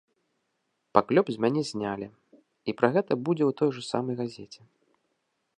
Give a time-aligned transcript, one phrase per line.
[0.97, 2.07] Паклёп з мяне знялі,
[2.73, 4.61] і пра гэта будзе ў той жа самай газеце.